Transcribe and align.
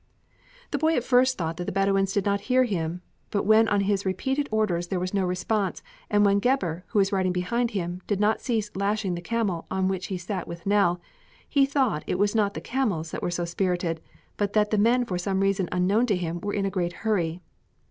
The 0.71 0.79
boy 0.79 0.93
thought 0.93 0.97
at 0.97 1.03
first 1.03 1.37
that 1.37 1.57
the 1.57 1.71
Bedouins 1.71 2.11
did 2.11 2.25
not 2.25 2.41
hear 2.49 2.63
him, 2.63 3.03
but 3.29 3.43
when 3.45 3.67
on 3.67 3.81
his 3.81 4.03
repeated 4.03 4.49
orders 4.51 4.87
there 4.87 4.99
was 4.99 5.13
no 5.13 5.23
response 5.25 5.83
and 6.09 6.25
when 6.25 6.39
Gebhr, 6.39 6.85
who 6.87 6.97
was 6.97 7.11
riding 7.11 7.31
behind 7.31 7.69
him, 7.77 8.01
did 8.07 8.19
not 8.19 8.41
cease 8.41 8.75
lashing 8.75 9.13
the 9.13 9.21
camel 9.21 9.67
on 9.69 9.87
which 9.89 10.07
he 10.07 10.17
sat 10.17 10.47
with 10.47 10.65
Nell, 10.65 10.99
he 11.47 11.67
thought 11.67 12.03
it 12.07 12.17
was 12.17 12.33
not 12.33 12.55
the 12.55 12.61
camels 12.61 13.11
that 13.11 13.21
were 13.21 13.29
so 13.29 13.45
spirited 13.45 14.01
but 14.37 14.53
that 14.53 14.71
the 14.71 14.79
men 14.79 15.05
for 15.05 15.19
some 15.19 15.39
reason 15.39 15.69
unknown 15.71 16.07
to 16.07 16.15
him 16.15 16.41
were 16.41 16.53
in 16.55 16.65
a 16.65 16.71
great 16.71 16.93
hurry. 17.05 17.41